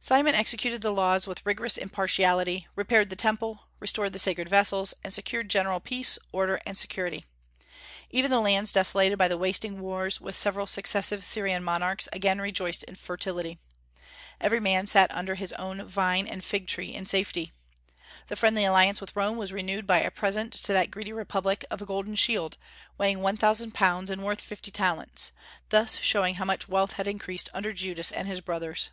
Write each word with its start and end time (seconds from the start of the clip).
Simon 0.00 0.34
executed 0.34 0.80
the 0.80 0.90
laws 0.90 1.26
with 1.26 1.44
rigorous 1.44 1.76
impartiality, 1.76 2.66
repaired 2.76 3.10
the 3.10 3.14
Temple, 3.14 3.64
restored 3.78 4.14
the 4.14 4.18
sacred 4.18 4.48
vessels, 4.48 4.94
and 5.04 5.12
secured 5.12 5.50
general 5.50 5.80
peace, 5.80 6.18
order, 6.32 6.58
and 6.64 6.78
security. 6.78 7.26
Even 8.08 8.30
the 8.30 8.40
lands 8.40 8.72
desolated 8.72 9.18
by 9.18 9.28
the 9.28 9.36
wasting 9.36 9.78
wars 9.80 10.18
with 10.18 10.34
several 10.34 10.66
successive 10.66 11.22
Syrian 11.22 11.62
monarchs 11.62 12.08
again 12.10 12.40
rejoiced 12.40 12.84
in 12.84 12.94
fertility. 12.94 13.58
Every 14.40 14.60
man 14.60 14.86
sat 14.86 15.14
under 15.14 15.34
his 15.34 15.52
own 15.52 15.84
vine 15.86 16.26
and 16.26 16.42
fig 16.42 16.66
tree 16.66 16.94
in 16.94 17.04
safety. 17.04 17.52
The 18.28 18.36
friendly 18.36 18.64
alliance 18.64 18.98
with 18.98 19.14
Rome 19.14 19.36
was 19.36 19.52
renewed 19.52 19.86
by 19.86 19.98
a 20.00 20.10
present 20.10 20.54
to 20.54 20.72
that 20.72 20.90
greedy 20.90 21.12
republic 21.12 21.66
of 21.70 21.82
a 21.82 21.84
golden 21.84 22.14
shield, 22.14 22.56
weighing 22.96 23.18
one 23.20 23.36
thousand 23.36 23.74
pounds, 23.74 24.10
and 24.10 24.24
worth 24.24 24.40
fifty 24.40 24.70
talents, 24.70 25.32
thus 25.68 25.98
showing 25.98 26.36
how 26.36 26.46
much 26.46 26.66
wealth 26.66 26.94
had 26.94 27.06
increased 27.06 27.50
under 27.52 27.72
Judas 27.74 28.10
and 28.10 28.26
his 28.26 28.40
brothers. 28.40 28.88